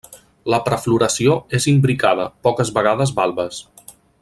La 0.53 0.59
prefloració 0.69 1.35
és 1.59 1.67
imbricada, 1.73 2.27
poques 2.49 2.73
vegades 2.79 3.13
valves. 3.21 3.63